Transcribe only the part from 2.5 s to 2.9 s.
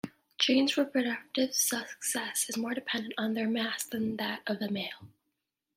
more